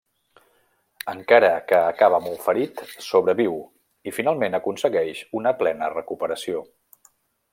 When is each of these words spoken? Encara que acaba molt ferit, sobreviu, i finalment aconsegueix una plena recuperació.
Encara 1.11 1.51
que 1.71 1.81
acaba 1.89 2.19
molt 2.27 2.41
ferit, 2.45 2.81
sobreviu, 3.09 3.59
i 4.11 4.15
finalment 4.17 4.59
aconsegueix 4.61 5.23
una 5.41 5.55
plena 5.63 5.91
recuperació. 5.97 6.65